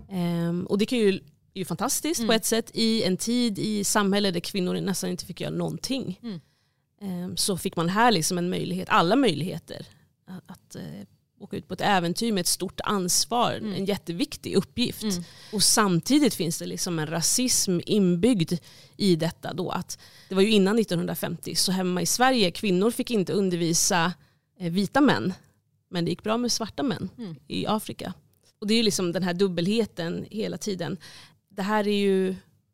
[0.09, 1.09] Eh, och det kan ju,
[1.55, 2.29] är ju fantastiskt mm.
[2.29, 2.71] på ett sätt.
[2.75, 6.21] I en tid i samhället där kvinnor nästan inte fick göra någonting.
[6.23, 6.40] Mm.
[7.03, 9.87] Eh, så fick man här liksom en möjlighet, alla möjligheter
[10.27, 11.07] att, att eh,
[11.43, 13.73] åka ut på ett äventyr med ett stort ansvar, mm.
[13.73, 15.03] en jätteviktig uppgift.
[15.03, 15.25] Mm.
[15.53, 18.53] Och samtidigt finns det liksom en rasism inbyggd
[18.97, 19.71] i detta då.
[19.71, 24.13] Att det var ju innan 1950, så hemma i Sverige, kvinnor fick inte undervisa
[24.59, 25.33] eh, vita män.
[25.91, 27.37] Men det gick bra med svarta män mm.
[27.49, 28.15] i Afrika.
[28.59, 30.97] Och det är ju liksom den här dubbelheten hela tiden.
[31.49, 32.31] Det här är ju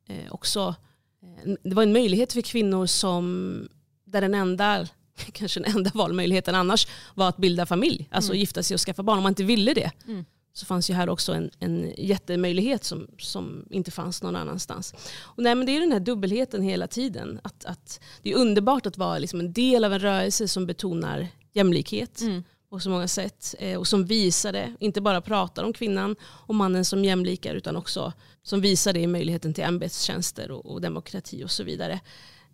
[0.08, 0.74] eh, också,
[1.22, 3.68] eh, det var en möjlighet för kvinnor som,
[4.04, 4.86] där den enda
[5.32, 8.08] kanske den enda valmöjligheten annars var att bilda familj.
[8.10, 8.40] Alltså mm.
[8.40, 9.16] gifta sig och skaffa barn.
[9.16, 10.24] Om man inte ville det mm.
[10.52, 14.94] så fanns ju här också en, en jättemöjlighet som, som inte fanns någon annanstans.
[15.20, 17.40] Och nej, men det är den här dubbelheten hela tiden.
[17.44, 21.28] Att, att det är underbart att vara liksom en del av en rörelse som betonar
[21.52, 22.20] jämlikhet.
[22.20, 23.54] Mm på så många sätt.
[23.58, 27.76] Eh, och som visar det, inte bara pratar om kvinnan och mannen som jämlikar utan
[27.76, 32.00] också som visar det i möjligheten till ämbetstjänster och, och demokrati och så vidare.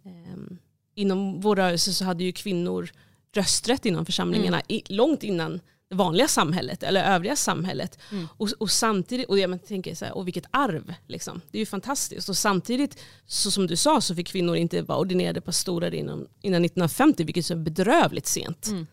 [0.05, 0.59] Um,
[0.95, 2.91] inom vår rörelse så hade ju kvinnor
[3.35, 4.65] rösträtt inom församlingarna mm.
[4.69, 7.99] i, långt innan det vanliga samhället eller övriga samhället.
[8.13, 8.29] Mm.
[8.37, 10.95] Och, och, samtidigt, och jag tänker så här, och vilket arv.
[11.07, 11.41] Liksom.
[11.51, 12.29] Det är ju fantastiskt.
[12.29, 16.65] Och samtidigt, så som du sa, så fick kvinnor inte vara ordinerade pastorer innan, innan
[16.65, 18.67] 1950, vilket är bedrövligt sent.
[18.67, 18.87] Mm.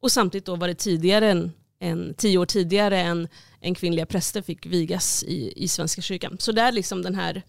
[0.00, 3.28] Och samtidigt då var det tidigare än, en, tio år tidigare än,
[3.60, 6.36] än kvinnliga präster fick vigas i, i Svenska kyrkan.
[6.40, 7.42] Så där liksom den här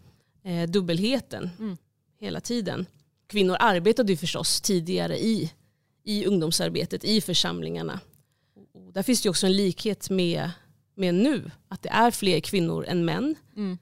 [0.44, 1.78] eh, dubbelheten mm.
[2.20, 2.86] hela tiden
[3.28, 5.52] kvinnor arbetade ju förstås tidigare i,
[6.04, 8.00] i ungdomsarbetet, i församlingarna.
[8.74, 10.52] Och där finns det också en likhet med,
[10.96, 13.78] med nu, att det är fler kvinnor än män mm.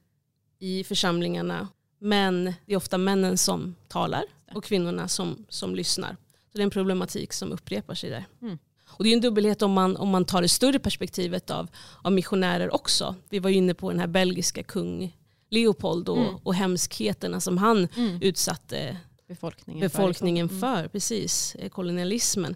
[0.60, 1.68] i församlingarna.
[2.00, 6.18] Men det är ofta männen som talar och kvinnorna som, som lyssnar.
[6.52, 8.26] Så det är en problematik som upprepar sig där.
[8.42, 8.58] Mm.
[8.88, 11.68] Och det är en dubbelhet om man, om man tar det större perspektivet av,
[12.02, 13.16] av missionärer också.
[13.30, 15.18] Vi var inne på den här belgiska kung
[15.50, 16.36] Leopold och, mm.
[16.44, 18.22] och hemskheterna som han mm.
[18.22, 20.56] utsatte befolkningen, befolkningen för.
[20.56, 20.60] Mm.
[20.84, 22.56] för precis, eh, kolonialismen.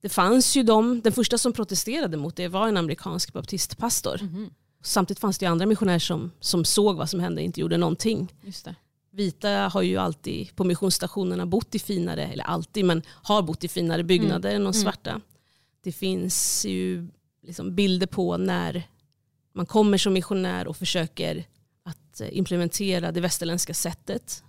[0.00, 4.20] Det fanns ju de, den första som protesterade mot det var en amerikansk baptistpastor.
[4.20, 4.50] Mm.
[4.82, 8.32] Samtidigt fanns det andra missionärer som, som såg vad som hände och inte gjorde någonting.
[9.12, 13.68] Vita har ju alltid på missionsstationerna bott i finare, eller alltid, men har bott i
[13.68, 14.56] finare byggnader mm.
[14.56, 14.82] än de mm.
[14.82, 15.20] svarta.
[15.82, 17.08] Det finns ju
[17.42, 18.82] liksom bilder på när
[19.54, 21.44] man kommer som missionär och försöker
[21.84, 24.44] att eh, implementera det västerländska sättet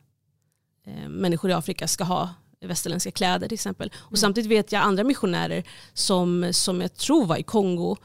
[1.08, 2.30] människor i Afrika ska ha
[2.62, 3.92] västerländska kläder till exempel.
[3.96, 4.18] Och mm.
[4.18, 7.98] samtidigt vet jag andra missionärer som, som jag tror var i Kongo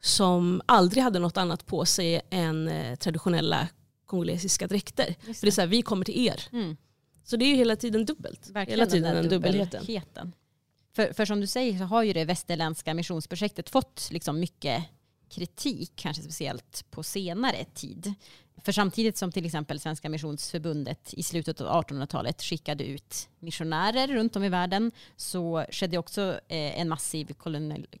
[0.00, 3.68] som aldrig hade något annat på sig än eh, traditionella
[4.06, 5.14] kongolesiska dräkter.
[5.26, 5.34] Det.
[5.34, 6.42] För det är så här, vi kommer till er.
[6.52, 6.76] Mm.
[7.24, 8.50] Så det är ju hela tiden dubbelt.
[8.50, 9.80] Verkligen hela tiden den dubbelheten.
[9.80, 10.32] dubbelheten.
[10.96, 14.84] För, för som du säger så har ju det västerländska missionsprojektet fått liksom mycket
[15.30, 18.14] kritik, kanske speciellt på senare tid.
[18.64, 24.36] För samtidigt som till exempel Svenska Missionsförbundet i slutet av 1800-talet skickade ut missionärer runt
[24.36, 27.32] om i världen så skedde också eh, en massiv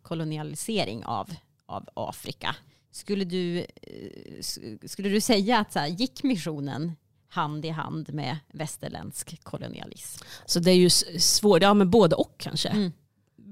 [0.02, 1.30] kolonialisering av,
[1.66, 2.56] av Afrika.
[2.90, 4.40] Skulle du, eh,
[4.86, 6.92] skulle du säga att så här, gick missionen
[7.28, 10.24] hand i hand med västerländsk kolonialism.
[10.46, 10.90] Så det är ju
[11.20, 12.68] svårt, ja men både och kanske.
[12.68, 12.92] Mm.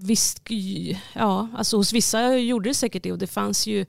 [0.01, 0.43] Visst,
[1.15, 3.87] ja, alltså hos vissa gjorde det säkert det och det fanns ju,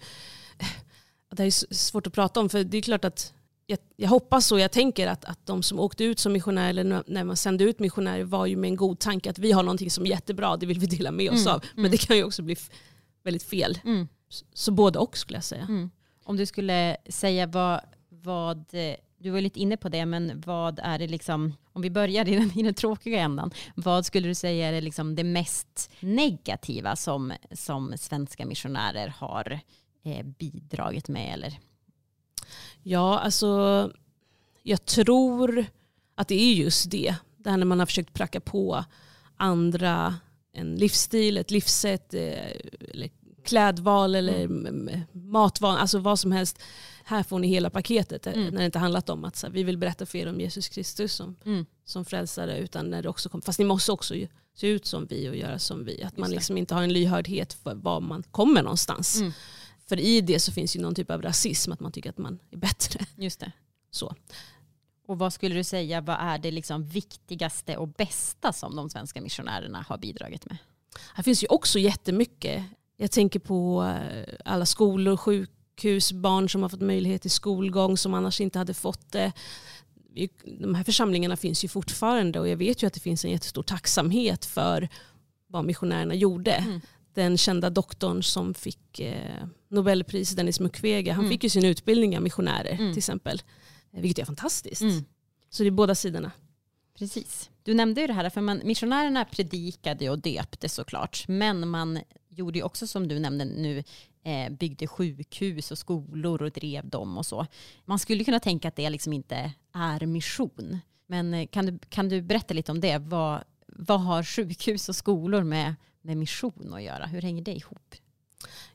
[1.36, 3.34] det är svårt att prata om för det är klart att
[3.65, 7.04] jag, jag hoppas och jag tänker att, att de som åkte ut som missionärer eller
[7.08, 9.91] när man sände ut missionärer var ju med en god tanke att vi har någonting
[9.91, 11.65] som är jättebra, det vill vi dela med oss Mm, av.
[11.76, 12.56] Men det kan ju också bli
[13.24, 13.80] väldigt fel.
[13.86, 14.08] Mm.
[14.30, 15.62] Så, så både och skulle jag säga.
[15.62, 15.89] Mm.
[16.24, 18.65] Om du skulle säga vad, vad,
[19.19, 22.36] du var lite inne på det, men vad är det liksom, om vi börjar i
[22.36, 26.95] den, i den tråkiga ändan, vad skulle du säga är det, liksom det mest negativa
[26.95, 29.60] som, som svenska missionärer har
[30.03, 31.34] eh, bidragit med?
[31.34, 31.60] Eller?
[32.84, 33.91] Ja, alltså
[34.63, 35.65] jag tror
[36.15, 37.15] att det är just det.
[37.38, 38.86] Det här när man har försökt pracka på
[39.38, 40.15] andra
[40.53, 42.51] en livsstil, ett livssätt, eh,
[42.91, 43.10] eller
[43.43, 45.01] klädval eller mm.
[45.12, 46.62] matval, alltså vad som helst.
[47.10, 48.28] Här får ni hela paketet.
[48.28, 48.54] Eh, mm.
[48.54, 50.69] När det inte handlat om att så här, vi vill berätta för er om Jesus
[50.69, 51.65] Kristus som, mm.
[51.86, 52.58] som frälsare.
[52.58, 54.15] Utan när det också kom, fast ni måste också
[54.56, 56.04] se ut som vi och göra som vi.
[56.04, 59.19] Att man liksom inte har en lyhördhet för var man kommer någonstans.
[59.19, 59.32] Mm.
[59.88, 62.39] För i det så finns ju någon typ av rasism, att man tycker att man
[62.52, 63.06] är bättre.
[63.15, 63.52] Just det.
[63.91, 64.15] Så.
[65.08, 69.22] Och vad skulle du säga, vad är det liksom viktigaste och bästa som de svenska
[69.22, 70.58] missionärerna har bidragit med?
[71.13, 72.63] Här finns ju också jättemycket.
[72.98, 75.17] Jag tänker på eh, alla skolor,
[75.80, 79.32] sjukhus, barn som har fått möjlighet till skolgång som annars inte hade fått det.
[80.60, 83.63] De här församlingarna finns ju fortfarande och jag vet ju att det finns en jättestor
[83.63, 84.89] tacksamhet för
[85.48, 86.52] vad missionärerna gjorde.
[86.52, 86.82] Mm.
[87.13, 91.32] Den kända doktorn som fick eh, Nobelpris, Dennis Mukwege, han mm.
[91.32, 92.92] fick ju sin utbildning av missionärer mm.
[92.92, 93.42] till exempel.
[93.92, 94.82] Vilket är fantastiskt.
[94.82, 95.06] Mm.
[95.50, 96.32] Så det är båda sidorna.
[96.98, 97.50] Precis.
[97.63, 102.60] Du nämnde ju det här, för man, missionärerna predikade och döpte såklart, men man gjorde
[102.60, 103.84] ju också som du nämnde nu,
[104.30, 107.46] eh, byggde sjukhus och skolor och drev dem och så.
[107.86, 110.80] Man skulle kunna tänka att det liksom inte är mission.
[111.08, 112.98] Men eh, kan du, kan du berätta lite om det?
[112.98, 117.06] Vad, vad har sjukhus och skolor med, med mission att göra?
[117.06, 117.96] Hur hänger det ihop?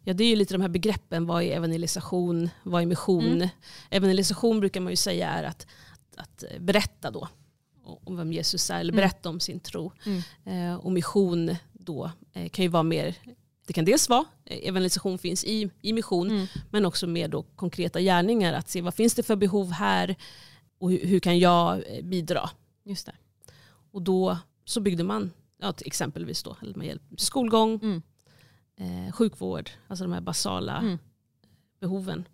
[0.01, 3.25] Ja det är ju lite de här begreppen, vad är evangelisation, vad är mission?
[3.25, 3.49] Mm.
[3.91, 5.67] Evangelisation brukar man ju säga är att,
[6.17, 7.29] att berätta då
[7.85, 9.03] om vem Jesus är, eller mm.
[9.03, 9.93] berätta om sin tro.
[10.07, 10.23] Mm.
[10.45, 13.15] Eh, och mission då eh, kan ju vara mer,
[13.67, 16.47] det kan dels vara, eh, evangelisation finns i, i mission, mm.
[16.71, 20.17] men också mer då konkreta gärningar, att se vad finns det för behov här
[20.79, 22.51] och hur, hur kan jag eh, bidra?
[22.85, 23.15] Just det.
[23.93, 28.03] Och då så byggde man, ja, exempelvis då, eller med hjälp skolgång, mm
[28.77, 30.99] eh, sjukvård, alltså de här basala mm.
[31.81, 32.29] behoven.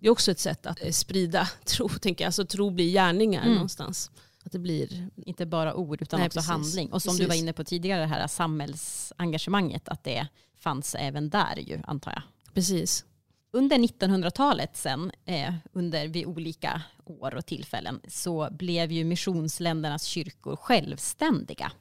[0.00, 2.26] Det är också ett sätt att eh, sprida tro, tänker jag.
[2.26, 3.54] Alltså tro blir gärningar mm.
[3.54, 4.10] någonstans.
[4.44, 5.08] Att det blir...
[5.16, 6.50] Inte bara ord utan Nej, också precis.
[6.50, 6.92] handling.
[6.92, 7.20] Och som precis.
[7.20, 10.28] du var inne på tidigare, det här samhällsengagemanget, att det
[10.62, 12.22] fanns även där ju, antar jag.
[12.54, 13.04] Precis.
[13.50, 20.56] Under 1900-talet sen, eh, under vid olika år och tillfällen, så blev ju missionsländernas kyrkor
[20.56, 21.72] självständiga.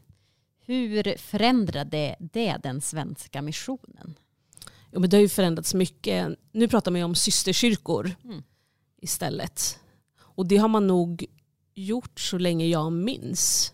[0.66, 4.16] Hur förändrade det den svenska missionen?
[4.92, 6.36] Jo, men det har ju förändrats mycket.
[6.52, 8.44] Nu pratar man ju om systerkyrkor mm.
[9.02, 9.80] istället.
[10.20, 11.26] Och det har man nog
[11.74, 13.74] gjort så länge jag minns.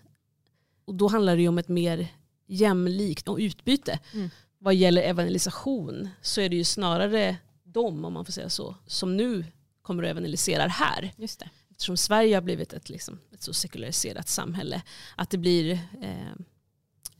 [0.86, 2.08] Och då handlar det ju om ett mer
[2.48, 4.00] jämlikt utbyte.
[4.14, 4.30] Mm.
[4.60, 9.18] Vad gäller evangelisation så är det ju snarare de, om man får säga så, som
[9.18, 9.46] nu
[9.82, 11.14] kommer att evangelisera här.
[11.18, 11.50] Just det.
[11.72, 14.82] Eftersom Sverige har blivit ett, liksom, ett så sekulariserat samhälle.
[15.16, 16.32] Att det blir eh,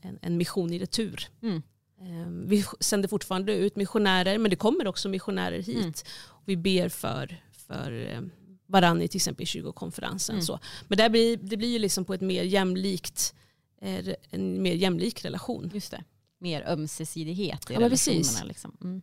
[0.00, 1.28] en, en mission i retur.
[1.42, 1.62] Mm.
[2.00, 5.76] Ehm, vi sänder fortfarande ut missionärer men det kommer också missionärer hit.
[5.76, 5.92] Mm.
[6.44, 8.30] vi ber för, för ehm,
[8.66, 10.34] varann i till exempel kyrkokonferensen.
[10.34, 10.46] Mm.
[10.46, 10.58] Så.
[10.88, 13.34] Men det blir, det blir ju liksom på ett mer jämlikt,
[13.80, 15.70] eh, en mer jämlik relation.
[15.74, 16.04] Just det.
[16.38, 18.44] Mer ömsesidighet i ja, relationerna.
[18.44, 18.76] Liksom.
[18.82, 19.02] Mm.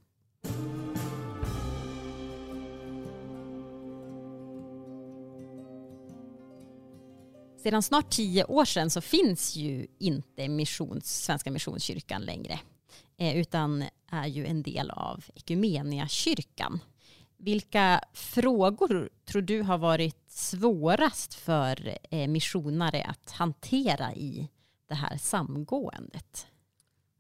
[7.66, 12.60] sedan snart tio år sedan så finns ju inte missions, Svenska Missionskyrkan längre,
[13.18, 16.80] eh, utan är ju en del av Ekumeniakyrkan.
[17.38, 24.50] Vilka frågor tror du har varit svårast för eh, missionare att hantera i
[24.90, 26.48] det här samgåendet?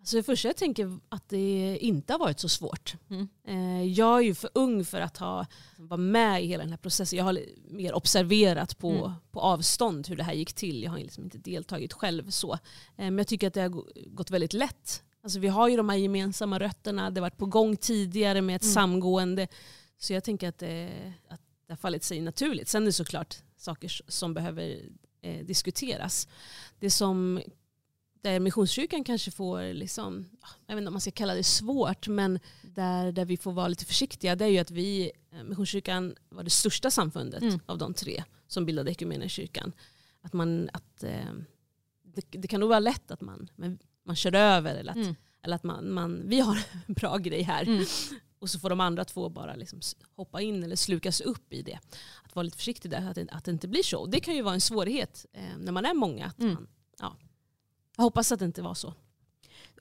[0.06, 2.96] Alltså det första jag tänker att det inte har varit så svårt.
[3.10, 3.28] Mm.
[3.48, 5.46] Eh, jag är ju för ung för att ha,
[5.78, 7.18] vara med i hela den här processen.
[7.18, 9.12] Jag har mer observerat på, mm.
[9.32, 10.84] på avstånd hur det här gick till.
[10.84, 12.54] Jag har liksom inte deltagit själv så.
[12.54, 12.58] Eh,
[12.96, 15.04] men jag tycker att det har gått väldigt lätt.
[15.24, 17.10] Alltså vi har ju de här gemensamma rötterna.
[17.10, 18.74] Det har varit på gång tidigare med ett mm.
[18.74, 19.48] samgående.
[19.98, 22.68] Så jag tänker att det, att det har fallit sig naturligt.
[22.68, 24.82] Sen är det såklart saker som behöver
[25.22, 26.28] eh, diskuteras.
[26.80, 27.42] Det som
[28.26, 30.26] där Missionskyrkan kanske får, liksom,
[30.68, 33.68] jag vet inte om man ska kalla det svårt, men där, där vi får vara
[33.68, 37.60] lite försiktiga, det är ju att vi, eh, Missionskyrkan var det största samfundet mm.
[37.66, 39.74] av de tre som bildade Equmeniakyrkan.
[40.22, 41.34] Att man, att, eh,
[42.04, 43.50] det, det, kan nog vara lätt att man,
[44.04, 45.16] man kör över eller att, mm.
[45.42, 47.64] eller att man, man, vi har en bra grej här.
[47.64, 47.86] Mm.
[48.40, 49.80] Och så får de andra två bara liksom
[50.16, 51.80] hoppa in eller slukas upp i det.
[52.24, 54.06] Att vara lite försiktig där, att det, att det inte blir så.
[54.06, 56.26] Det kan ju vara en svårighet eh, när man är många.
[56.26, 56.54] Att mm.
[56.54, 56.68] man.
[57.98, 58.94] Jag hoppas att det inte var så.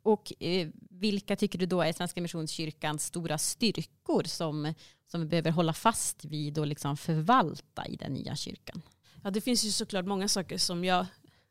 [0.03, 4.75] Och eh, vilka tycker du då är Svenska Missionskyrkans stora styrkor som,
[5.07, 8.83] som vi behöver hålla fast vid och liksom förvalta i den nya kyrkan?
[9.23, 11.07] Ja, det finns ju såklart många saker som jag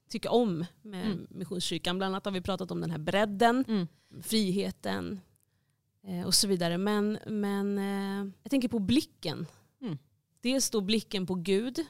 [0.09, 1.27] tycker om med mm.
[1.29, 1.97] Missionskyrkan.
[1.97, 3.87] Bland annat har vi pratat om den här bredden, mm.
[4.21, 5.19] friheten,
[6.07, 6.77] Eh, och så vidare.
[6.77, 9.45] Men, men eh, jag tänker på blicken.
[9.81, 9.97] Mm.
[10.41, 11.85] Dels då blicken på Gud.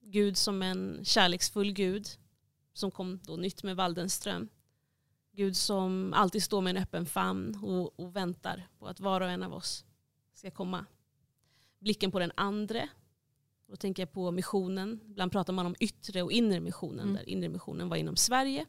[0.00, 2.08] Gud som en kärleksfull Gud
[2.78, 4.48] som kom då nytt med Waldenström.
[5.32, 9.30] Gud som alltid står med en öppen famn och, och, väntar på att var och
[9.30, 9.84] en av oss
[10.34, 10.86] ska komma.
[11.78, 12.88] Blicken på den andre.
[13.66, 15.00] Då tänker jag på missionen.
[15.06, 17.00] Ibland pratar man om yttre och inre missionen.
[17.00, 17.14] Mm.
[17.14, 18.66] Där inre missionen var inom Sverige.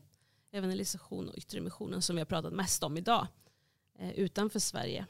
[0.52, 3.28] Evangelisation och yttre missionen som vi har pratat mest om idag.
[4.00, 5.06] Eh, utanför Sverige.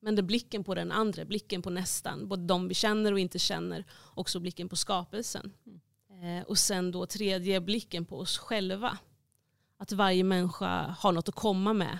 [0.00, 3.38] Men det blicken på den andra, blicken på nästan, både de vi känner och inte
[3.38, 5.52] känner, också blicken på skapelsen.
[5.66, 5.80] Mm.
[6.22, 8.98] Eh, och sen då tredje blicken på oss själva.
[9.76, 11.98] Att varje människa har något att komma med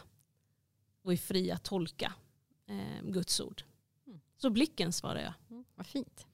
[1.03, 2.13] och är fri att tolka
[2.69, 3.63] eh, Guds ord.
[4.07, 4.21] Mm.
[4.37, 5.33] Så blicken svarar jag.
[5.51, 6.27] Mm, vad fint.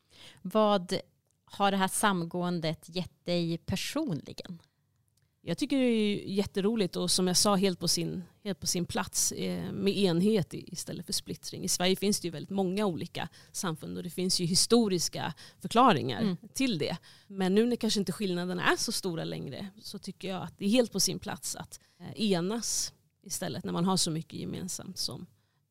[0.43, 0.95] Vad
[1.45, 4.59] har det här samgåendet gett dig personligen?
[5.43, 8.87] Jag tycker det är jätteroligt och som jag sa helt på sin, helt på sin
[8.87, 11.65] plats eh, med enhet istället för splittring.
[11.65, 16.21] I Sverige finns det ju väldigt många olika samfund och det finns ju historiska förklaringar
[16.21, 16.37] mm.
[16.55, 16.97] till det.
[17.27, 20.65] Men nu när kanske inte skillnaderna är så stora längre så tycker jag att det
[20.65, 24.99] är helt på sin plats att eh, enas istället när man har så mycket gemensamt
[24.99, 25.27] som,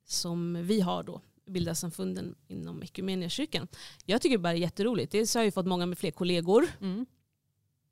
[0.06, 3.68] som vi har då bildarsamfunden inom Equmeniakyrkan.
[4.06, 5.12] Jag tycker bara det är jätteroligt.
[5.12, 6.68] Dels har jag fått många med fler kollegor.
[6.82, 7.06] Mm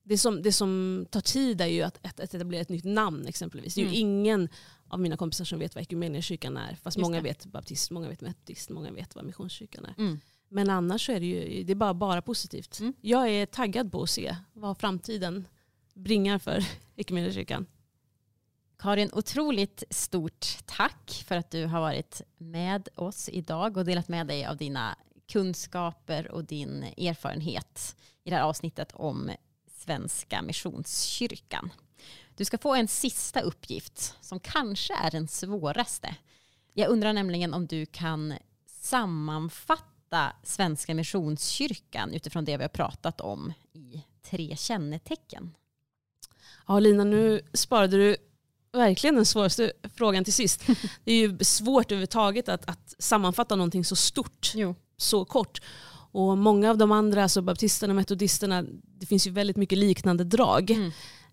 [0.08, 3.28] det som, det som tar tid är ju att, att, att etablera ett nytt namn
[3.28, 3.76] exempelvis.
[3.76, 4.00] Det är ju mm.
[4.00, 4.50] ingen
[4.88, 6.76] av mina kompisar som vet vad Equmeniakyrkan är.
[6.76, 7.24] Fast Just många det.
[7.24, 9.94] vet baptist, många vet metodist, många vet vad missionskyrkan är.
[9.98, 10.20] Mm.
[10.50, 12.80] Men annars så är det ju det är bara, bara positivt.
[12.80, 12.94] Mm.
[13.02, 15.48] Jag är taggad på att se vad framtiden
[15.94, 16.66] bringar för
[16.96, 17.66] Equmeniakyrkan.
[18.80, 24.28] Karin, otroligt stort tack för att du har varit med oss idag och delat med
[24.28, 24.96] dig av dina
[25.32, 29.32] kunskaper och din erfarenhet i det här avsnittet om
[29.88, 31.74] Svenska Missionskyrkan.
[32.36, 36.16] Du ska få en sista uppgift som kanske är den svåraste.
[36.74, 38.34] Jag undrar nämligen om du kan
[38.68, 45.56] sammanfatta Svenska Missionskyrkan utifrån det vi har pratat om i tre kännetecken.
[46.68, 48.18] Ja Lina, nu sparade du
[48.72, 50.68] verkligen den svåraste frågan till sist.
[51.04, 54.76] Det är ju svårt överhuvudtaget att, att sammanfatta någonting så stort jo.
[54.98, 55.62] så kort.
[56.18, 58.64] Och många av de andra, alltså baptisterna och metodisterna,
[59.00, 60.72] det finns ju väldigt mycket liknande drag.
[60.72, 60.92] Mm.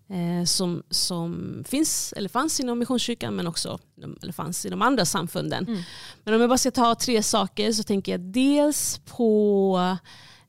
[0.09, 3.79] Eh, som, som finns, eller fanns inom Missionskyrkan men också
[4.21, 5.67] eller fanns i de andra samfunden.
[5.67, 5.81] Mm.
[6.23, 9.97] Men om jag bara ska ta tre saker så tänker jag dels på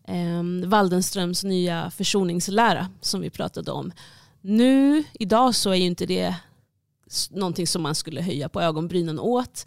[0.08, 3.92] eh, Waldenströms nya försoningslära som vi pratade om.
[4.40, 6.34] Nu, idag så är ju inte det
[7.30, 9.66] någonting som man skulle höja på ögonbrynen åt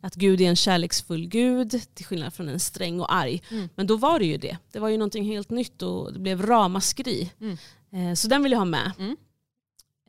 [0.00, 3.42] att Gud är en kärleksfull Gud till skillnad från en sträng och arg.
[3.50, 3.68] Mm.
[3.74, 4.58] Men då var det ju det.
[4.72, 7.32] Det var ju någonting helt nytt och det blev ramaskri.
[7.40, 7.56] Mm.
[7.92, 8.92] Eh, så den vill jag ha med.
[8.98, 9.16] Mm.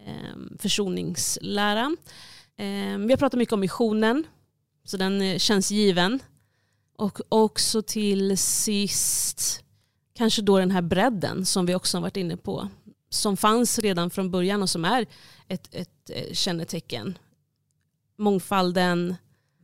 [0.05, 1.95] Eh, försoningslära.
[2.57, 4.23] Eh, vi har pratat mycket om missionen.
[4.83, 6.19] Så den eh, känns given.
[6.97, 9.63] Och också till sist
[10.13, 12.67] kanske då den här bredden som vi också har varit inne på.
[13.09, 15.05] Som fanns redan från början och som är
[15.47, 17.17] ett, ett eh, kännetecken.
[18.17, 19.15] Mångfalden,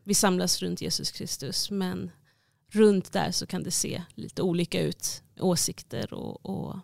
[0.08, 2.12] vi samlas runt Jesus Kristus men
[2.72, 6.80] runt där så kan det se lite olika ut, åsikter och, och,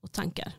[0.00, 0.52] och tankar.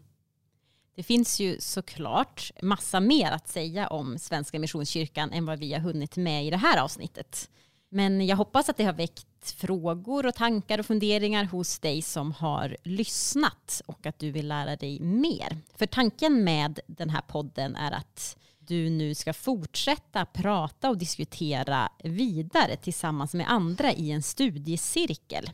[0.95, 5.79] Det finns ju såklart massa mer att säga om Svenska Missionskyrkan än vad vi har
[5.79, 7.49] hunnit med i det här avsnittet.
[7.89, 12.31] Men jag hoppas att det har väckt frågor och tankar och funderingar hos dig som
[12.31, 15.57] har lyssnat och att du vill lära dig mer.
[15.75, 18.37] För tanken med den här podden är att
[18.71, 25.49] du nu ska fortsätta prata och diskutera vidare tillsammans med andra i en studiecirkel.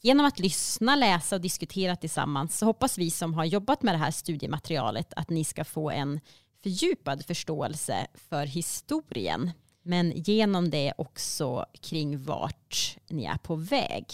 [0.00, 3.98] Genom att lyssna, läsa och diskutera tillsammans så hoppas vi som har jobbat med det
[3.98, 6.20] här studiematerialet att ni ska få en
[6.62, 9.50] fördjupad förståelse för historien
[9.82, 14.04] men genom det också kring vart ni är på väg.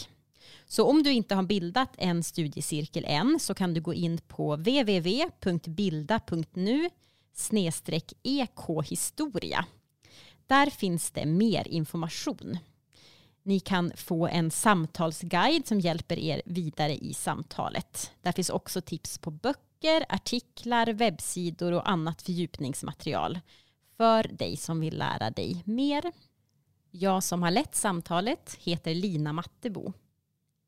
[0.66, 4.56] Så om du inte har bildat en studiecirkel än så kan du gå in på
[4.56, 5.30] www.bilda.nu
[8.22, 9.66] ekhistoria.
[10.46, 12.58] Där finns det mer information.
[13.42, 18.12] Ni kan få en samtalsguide som hjälper er vidare i samtalet.
[18.22, 23.40] Där finns också tips på böcker, artiklar, webbsidor och annat fördjupningsmaterial
[23.96, 26.12] för dig som vill lära dig mer.
[26.90, 29.92] Jag som har lett samtalet heter Lina Mattebo.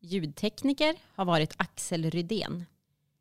[0.00, 2.64] Ljudtekniker har varit Axel Rydén.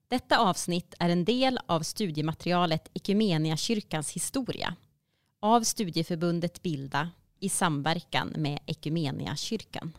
[0.07, 4.75] Detta avsnitt är en del av studiematerialet Ekumeniakyrkans historia
[5.41, 9.93] av studieförbundet Bilda i samverkan med Ekumeniakyrkan.